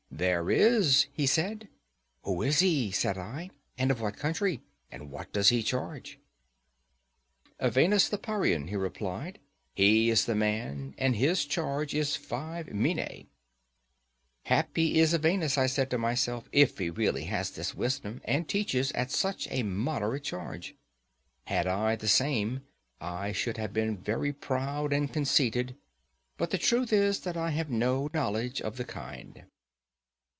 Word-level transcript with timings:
"There 0.13 0.51
is," 0.51 1.07
he 1.11 1.25
said. 1.25 1.67
"Who 2.23 2.43
is 2.43 2.59
he?" 2.59 2.91
said 2.91 3.17
I; 3.17 3.49
"and 3.75 3.89
of 3.89 4.01
what 4.01 4.17
country? 4.17 4.61
and 4.91 5.09
what 5.09 5.31
does 5.33 5.49
he 5.49 5.63
charge?" 5.63 6.19
"Evenus 7.59 8.07
the 8.07 8.19
Parian," 8.19 8.67
he 8.67 8.75
replied; 8.75 9.39
"he 9.73 10.11
is 10.11 10.25
the 10.25 10.35
man, 10.35 10.93
and 10.99 11.15
his 11.15 11.43
charge 11.45 11.95
is 11.95 12.15
five 12.15 12.67
minæ." 12.67 13.27
Happy 14.43 14.99
is 14.99 15.15
Evenus, 15.15 15.57
I 15.57 15.65
said 15.65 15.89
to 15.89 15.97
myself, 15.97 16.47
if 16.51 16.77
he 16.77 16.91
really 16.91 17.23
has 17.23 17.49
this 17.51 17.73
wisdom, 17.73 18.21
and 18.25 18.47
teaches 18.47 18.91
at 18.91 19.09
such 19.09 19.47
a 19.49 19.63
moderate 19.63 20.23
charge. 20.23 20.75
Had 21.45 21.65
I 21.65 21.95
the 21.95 22.07
same, 22.09 22.61
I 22.99 23.31
should 23.31 23.57
have 23.57 23.73
been 23.73 23.97
very 23.97 24.33
proud 24.33 24.93
and 24.93 25.11
conceited; 25.11 25.77
but 26.37 26.51
the 26.51 26.59
truth 26.59 26.93
is 26.93 27.21
that 27.21 27.37
I 27.37 27.49
have 27.51 27.71
no 27.71 28.07
knowledge 28.13 28.61
of 28.61 28.77
the 28.77 28.85
kind. 28.85 29.45